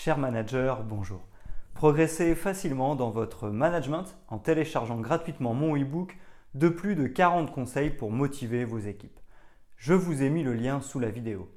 [0.00, 1.26] Cher manager, bonjour.
[1.74, 6.16] Progressez facilement dans votre management en téléchargeant gratuitement mon e-book
[6.54, 9.18] de plus de 40 conseils pour motiver vos équipes.
[9.76, 11.50] Je vous ai mis le lien sous la vidéo.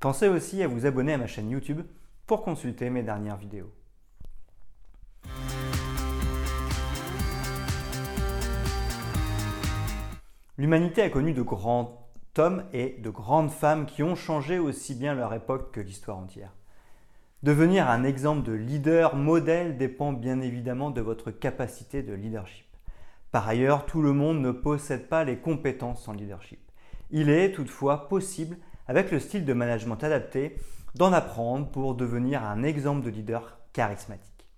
[0.00, 1.82] Pensez aussi à vous abonner à ma chaîne YouTube
[2.26, 3.70] pour consulter mes dernières vidéos.
[10.56, 12.08] L'humanité a connu de grands
[12.38, 16.54] hommes et de grandes femmes qui ont changé aussi bien leur époque que l'histoire entière.
[17.44, 22.64] Devenir un exemple de leader modèle dépend bien évidemment de votre capacité de leadership.
[23.32, 26.58] Par ailleurs, tout le monde ne possède pas les compétences en leadership.
[27.10, 28.56] Il est toutefois possible,
[28.88, 30.56] avec le style de management adapté,
[30.94, 34.48] d'en apprendre pour devenir un exemple de leader charismatique.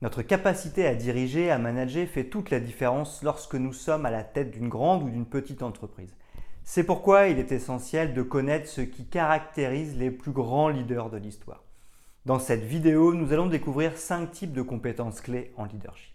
[0.00, 4.24] Notre capacité à diriger, à manager fait toute la différence lorsque nous sommes à la
[4.24, 6.16] tête d'une grande ou d'une petite entreprise.
[6.70, 11.16] C'est pourquoi il est essentiel de connaître ce qui caractérise les plus grands leaders de
[11.16, 11.64] l'histoire.
[12.26, 16.12] Dans cette vidéo, nous allons découvrir 5 types de compétences clés en leadership.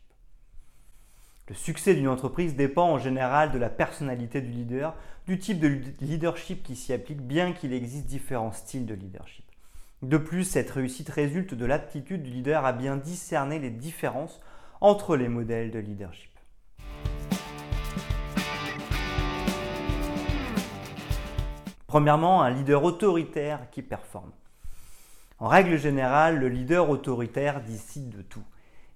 [1.49, 4.95] Le succès d'une entreprise dépend en général de la personnalité du leader,
[5.25, 9.45] du type de leadership qui s'y applique, bien qu'il existe différents styles de leadership.
[10.03, 14.39] De plus, cette réussite résulte de l'aptitude du leader à bien discerner les différences
[14.81, 16.32] entre les modèles de leadership.
[21.93, 24.31] Premièrement, un leader autoritaire qui performe.
[25.37, 28.41] En règle générale, le leader autoritaire décide de tout.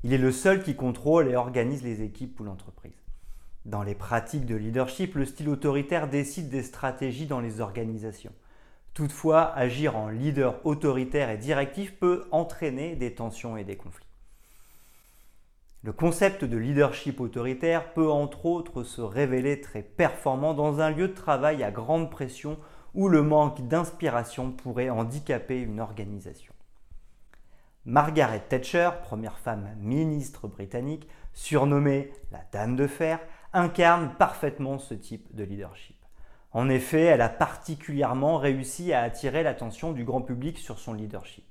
[0.04, 3.00] Il est le seul qui contrôle et organise les équipes ou l'entreprise.
[3.66, 8.34] Dans les pratiques de leadership, le style autoritaire décide des stratégies dans les organisations.
[8.96, 14.08] Toutefois, agir en leader autoritaire et directif peut entraîner des tensions et des conflits.
[15.84, 21.10] Le concept de leadership autoritaire peut entre autres se révéler très performant dans un lieu
[21.10, 22.58] de travail à grande pression
[22.98, 26.52] où le manque d'inspiration pourrait handicaper une organisation.
[27.86, 33.20] Margaret Thatcher, première femme ministre britannique, surnommée la Dame de Fer,
[33.54, 35.96] incarne parfaitement ce type de leadership.
[36.52, 41.46] En effet, elle a particulièrement réussi à attirer l'attention du grand public sur son leadership.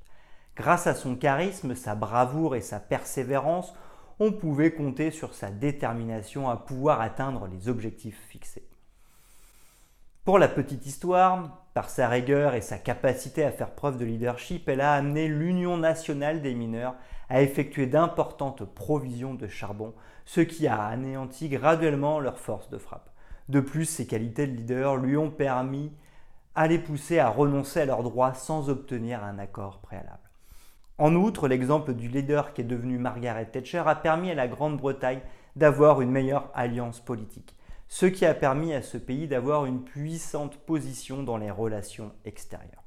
[0.56, 3.72] Grâce à son charisme, sa bravoure et sa persévérance,
[4.18, 8.66] on pouvait compter sur sa détermination à pouvoir atteindre les objectifs fixés.
[10.26, 14.68] Pour la petite histoire, par sa rigueur et sa capacité à faire preuve de leadership,
[14.68, 16.96] elle a amené l'Union nationale des mineurs
[17.28, 19.94] à effectuer d'importantes provisions de charbon,
[20.24, 23.08] ce qui a anéanti graduellement leur force de frappe.
[23.48, 25.92] De plus, ses qualités de leader lui ont permis
[26.56, 30.28] à les pousser à renoncer à leurs droits sans obtenir un accord préalable.
[30.98, 35.20] En outre, l'exemple du leader qui est devenu Margaret Thatcher a permis à la Grande-Bretagne
[35.54, 37.55] d'avoir une meilleure alliance politique,
[37.88, 42.84] ce qui a permis à ce pays d'avoir une puissante position dans les relations extérieures.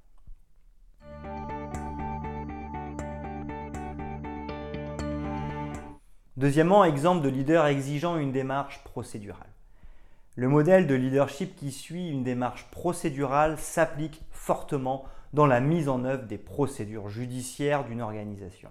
[6.37, 9.49] Deuxièmement, exemple de leader exigeant une démarche procédurale.
[10.35, 16.05] Le modèle de leadership qui suit une démarche procédurale s'applique fortement dans la mise en
[16.05, 18.69] œuvre des procédures judiciaires d'une organisation.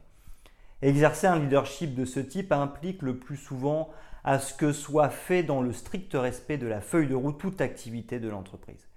[0.80, 3.90] Exercer un leadership de ce type implique le plus souvent
[4.24, 7.60] à ce que soit fait dans le strict respect de la feuille de route toute
[7.60, 8.88] activité de l'entreprise.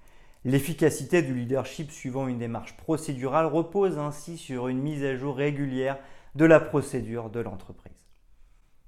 [0.43, 5.99] L'efficacité du leadership suivant une démarche procédurale repose ainsi sur une mise à jour régulière
[6.33, 8.07] de la procédure de l'entreprise.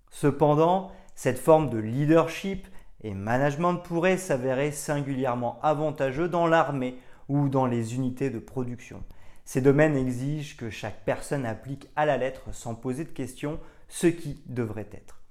[0.09, 2.67] Cependant, cette forme de leadership
[3.01, 6.97] et management pourrait s'avérer singulièrement avantageux dans l'armée
[7.29, 9.03] ou dans les unités de production.
[9.45, 14.07] Ces domaines exigent que chaque personne applique à la lettre sans poser de questions ce
[14.07, 15.22] qui devrait être.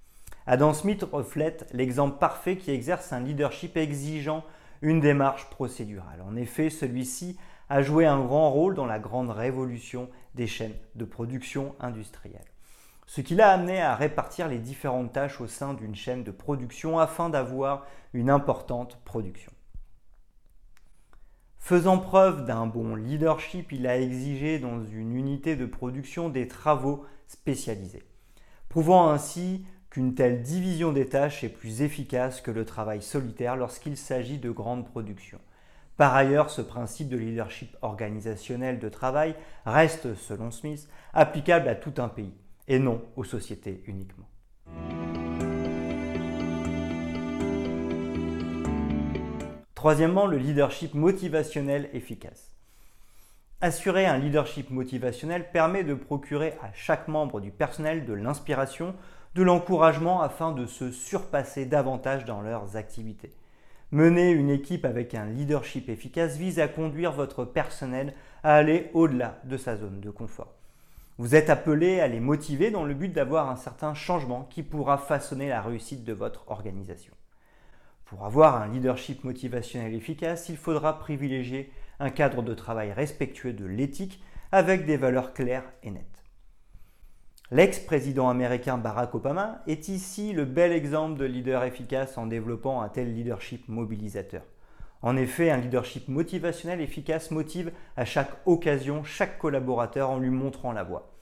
[0.47, 4.45] Adam Smith reflète l'exemple parfait qui exerce un leadership exigeant
[4.81, 6.23] une démarche procédurale.
[6.23, 7.39] En effet, celui-ci
[7.69, 12.43] a joué un grand rôle dans la grande révolution des chaînes de production industrielle
[13.07, 16.99] ce qui l'a amené à répartir les différentes tâches au sein d'une chaîne de production
[16.99, 19.53] afin d'avoir une importante production.
[21.59, 27.05] Faisant preuve d'un bon leadership, il a exigé dans une unité de production des travaux
[27.27, 28.03] spécialisés,
[28.71, 33.99] prouvant ainsi qu'une telle division des tâches est plus efficace que le travail solitaire lorsqu'il
[33.99, 35.39] s'agit de grandes productions.
[35.99, 39.35] Par ailleurs, ce principe de leadership organisationnel de travail
[39.67, 42.33] reste, selon Smith, applicable à tout un pays
[42.69, 44.25] et non aux sociétés uniquement.
[49.75, 52.55] Troisièmement, le leadership motivationnel efficace.
[53.61, 58.95] Assurer un leadership motivationnel permet de procurer à chaque membre du personnel de l'inspiration,
[59.35, 63.33] de l'encouragement afin de se surpasser davantage dans leurs activités.
[63.91, 69.39] Mener une équipe avec un leadership efficace vise à conduire votre personnel à aller au-delà
[69.45, 70.55] de sa zone de confort.
[71.19, 74.97] Vous êtes appelé à les motiver dans le but d'avoir un certain changement qui pourra
[74.97, 77.13] façonner la réussite de votre organisation.
[78.07, 81.71] Pour avoir un leadership motivationnel efficace, il faudra privilégier
[82.01, 86.22] un cadre de travail respectueux de l'éthique avec des valeurs claires et nettes.
[87.53, 92.89] L'ex-président américain Barack Obama est ici le bel exemple de leader efficace en développant un
[92.89, 94.41] tel leadership mobilisateur.
[95.03, 100.73] En effet, un leadership motivationnel efficace motive à chaque occasion chaque collaborateur en lui montrant
[100.73, 101.13] la voie.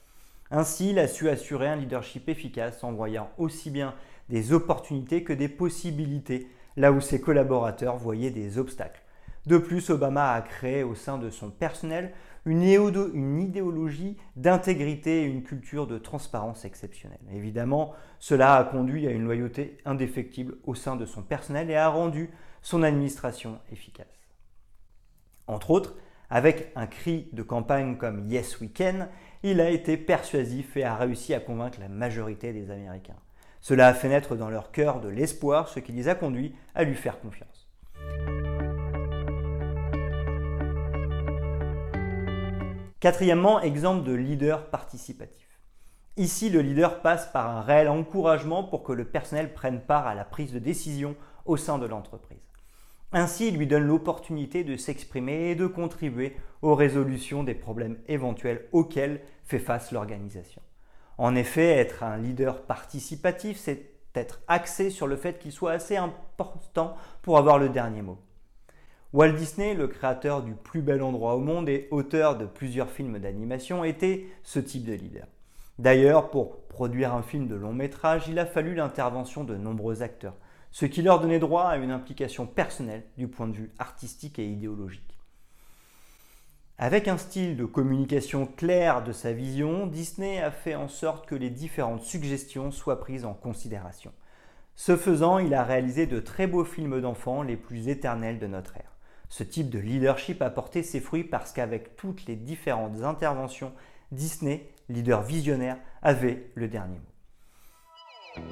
[0.51, 3.93] Ainsi, il a su assurer un leadership efficace en voyant aussi bien
[4.29, 6.47] des opportunités que des possibilités
[6.77, 9.01] là où ses collaborateurs voyaient des obstacles.
[9.47, 12.13] De plus, Obama a créé au sein de son personnel
[12.45, 17.19] une, idéologie d'intégrité et une culture de transparence exceptionnelle.
[17.33, 21.87] Évidemment, cela a conduit à une loyauté indéfectible au sein de son personnel et a
[21.87, 22.29] rendu
[22.61, 24.07] son administration efficace.
[25.47, 25.95] Entre autres,
[26.29, 29.07] avec un cri de campagne comme Yes We Can,
[29.43, 33.17] il a été persuasif et a réussi à convaincre la majorité des Américains.
[33.59, 36.83] Cela a fait naître dans leur cœur de l'espoir, ce qui les a conduits à
[36.83, 37.60] lui faire confiance.
[43.01, 45.59] Quatrièmement, exemple de leader participatif.
[46.17, 50.13] Ici, le leader passe par un réel encouragement pour que le personnel prenne part à
[50.13, 51.15] la prise de décision
[51.45, 52.47] au sein de l'entreprise.
[53.11, 58.67] Ainsi, il lui donne l'opportunité de s'exprimer et de contribuer aux résolutions des problèmes éventuels
[58.71, 60.61] auxquels fait face l'organisation.
[61.17, 65.97] En effet, être un leader participatif, c'est être axé sur le fait qu'il soit assez
[65.97, 68.19] important pour avoir le dernier mot.
[69.13, 73.19] Walt Disney, le créateur du plus bel endroit au monde et auteur de plusieurs films
[73.19, 75.27] d'animation, était ce type de leader.
[75.79, 80.37] D'ailleurs, pour produire un film de long métrage, il a fallu l'intervention de nombreux acteurs,
[80.71, 84.47] ce qui leur donnait droit à une implication personnelle du point de vue artistique et
[84.47, 85.19] idéologique.
[86.77, 91.35] Avec un style de communication clair de sa vision, Disney a fait en sorte que
[91.35, 94.13] les différentes suggestions soient prises en considération.
[94.77, 98.77] Ce faisant, il a réalisé de très beaux films d'enfants les plus éternels de notre
[98.77, 98.90] ère.
[99.31, 103.71] Ce type de leadership a porté ses fruits parce qu'avec toutes les différentes interventions,
[104.11, 108.43] Disney, leader visionnaire, avait le dernier mot.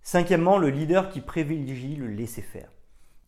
[0.00, 2.72] Cinquièmement, le leader qui privilégie le laisser-faire.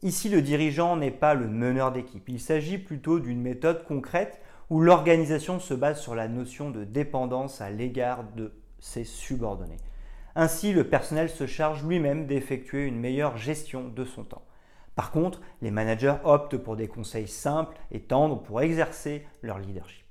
[0.00, 2.26] Ici, le dirigeant n'est pas le meneur d'équipe.
[2.30, 4.40] Il s'agit plutôt d'une méthode concrète
[4.70, 9.76] où l'organisation se base sur la notion de dépendance à l'égard de ses subordonnés.
[10.40, 14.44] Ainsi, le personnel se charge lui-même d'effectuer une meilleure gestion de son temps.
[14.94, 20.06] Par contre, les managers optent pour des conseils simples et tendres pour exercer leur leadership.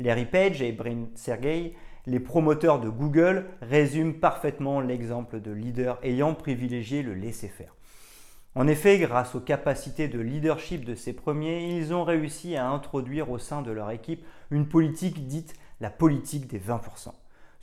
[0.00, 1.74] Larry Page et Brin Sergey
[2.06, 7.72] les promoteurs de Google résument parfaitement l'exemple de leader ayant privilégié le laisser-faire.
[8.56, 13.30] En effet, grâce aux capacités de leadership de ces premiers, ils ont réussi à introduire
[13.30, 17.12] au sein de leur équipe une politique dite la politique des 20%.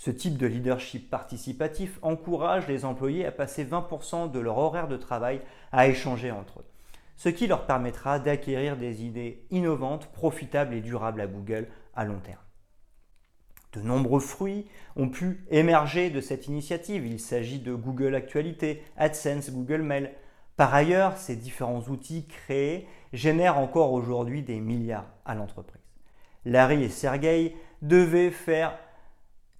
[0.04, 4.98] Ce type de leadership participatif encourage les employés à passer 20% de leur horaire de
[4.98, 5.40] travail
[5.72, 6.66] à échanger entre eux,
[7.16, 12.20] ce qui leur permettra d'acquérir des idées innovantes, profitables et durables à Google à long
[12.20, 12.42] terme.
[13.72, 14.68] De nombreux fruits
[14.98, 17.08] ont pu émerger de cette initiative.
[17.08, 20.12] Il s'agit de Google Actualité, AdSense, Google Mail.
[20.58, 25.80] Par ailleurs, ces différents outils créés génèrent encore aujourd'hui des milliards à l'entreprise.
[26.44, 28.78] Larry et Sergey devaient faire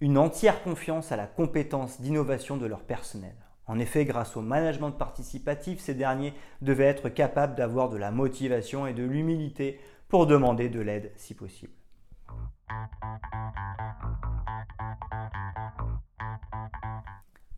[0.00, 3.34] une entière confiance à la compétence d'innovation de leur personnel.
[3.66, 8.86] En effet, grâce au management participatif, ces derniers devaient être capables d'avoir de la motivation
[8.86, 11.72] et de l'humilité pour demander de l'aide si possible.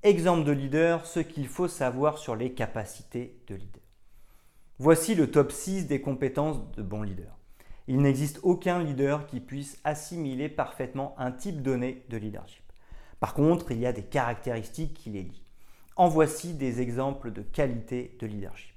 [0.02, 3.82] Exemple de leader, ce qu'il faut savoir sur les capacités de leader.
[4.78, 7.35] Voici le top 6 des compétences de bon leader.
[7.88, 12.62] Il n'existe aucun leader qui puisse assimiler parfaitement un type donné de leadership.
[13.20, 15.44] Par contre, il y a des caractéristiques qui les lient.
[15.94, 18.74] En voici des exemples de qualité de leadership.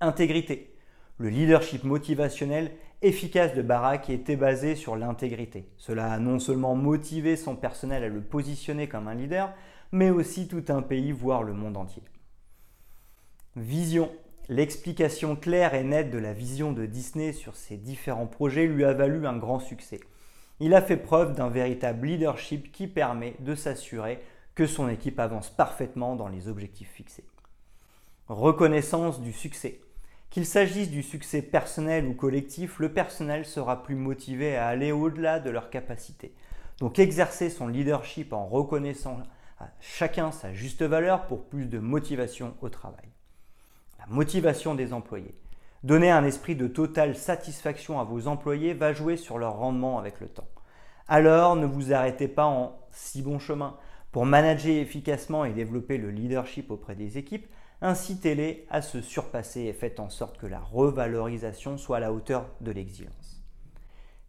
[0.00, 0.76] Intégrité.
[1.18, 5.68] Le leadership motivationnel efficace de Barack était basé sur l'intégrité.
[5.76, 9.52] Cela a non seulement motivé son personnel à le positionner comme un leader,
[9.92, 12.02] mais aussi tout un pays, voire le monde entier.
[13.56, 14.10] Vision.
[14.50, 18.92] L'explication claire et nette de la vision de Disney sur ses différents projets lui a
[18.92, 20.00] valu un grand succès.
[20.60, 24.22] Il a fait preuve d'un véritable leadership qui permet de s'assurer
[24.54, 27.24] que son équipe avance parfaitement dans les objectifs fixés.
[28.28, 29.80] Reconnaissance du succès.
[30.28, 35.40] Qu'il s'agisse du succès personnel ou collectif, le personnel sera plus motivé à aller au-delà
[35.40, 36.34] de leurs capacités.
[36.80, 39.22] Donc exercer son leadership en reconnaissant
[39.58, 43.13] à chacun sa juste valeur pour plus de motivation au travail.
[44.08, 45.34] Motivation des employés.
[45.82, 50.20] Donner un esprit de totale satisfaction à vos employés va jouer sur leur rendement avec
[50.20, 50.48] le temps.
[51.08, 53.76] Alors ne vous arrêtez pas en si bon chemin.
[54.12, 57.46] Pour manager efficacement et développer le leadership auprès des équipes,
[57.80, 62.46] incitez-les à se surpasser et faites en sorte que la revalorisation soit à la hauteur
[62.60, 63.42] de l'exigence.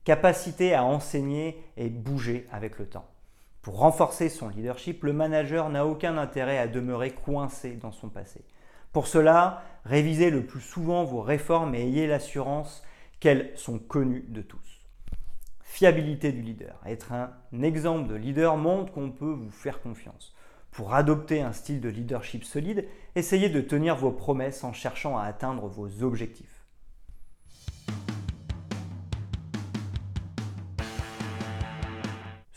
[0.03, 3.07] Capacité à enseigner et bouger avec le temps.
[3.61, 8.41] Pour renforcer son leadership, le manager n'a aucun intérêt à demeurer coincé dans son passé.
[8.95, 12.81] Pour cela, révisez le plus souvent vos réformes et ayez l'assurance
[13.19, 14.87] qu'elles sont connues de tous.
[15.63, 16.79] Fiabilité du leader.
[16.85, 20.33] Être un exemple de leader montre qu'on peut vous faire confiance.
[20.71, 25.25] Pour adopter un style de leadership solide, essayez de tenir vos promesses en cherchant à
[25.25, 26.54] atteindre vos objectifs.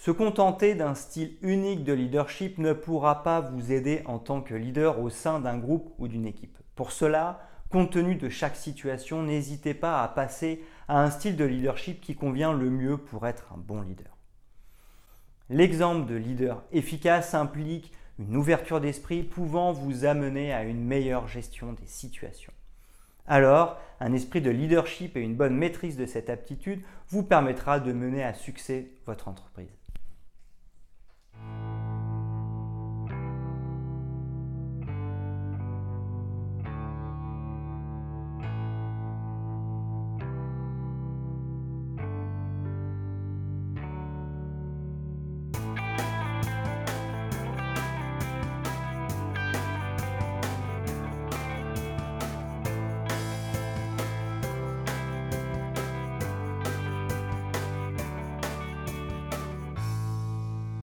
[0.08, 4.54] Se contenter d'un style unique de leadership ne pourra pas vous aider en tant que
[4.54, 6.56] leader au sein d'un groupe ou d'une équipe.
[6.76, 11.44] Pour cela, compte tenu de chaque situation, n'hésitez pas à passer à un style de
[11.44, 14.16] leadership qui convient le mieux pour être un bon leader.
[15.50, 21.74] L'exemple de leader efficace implique une ouverture d'esprit pouvant vous amener à une meilleure gestion
[21.74, 22.54] des situations.
[23.26, 27.92] Alors, un esprit de leadership et une bonne maîtrise de cette aptitude vous permettra de
[27.92, 29.77] mener à succès votre entreprise.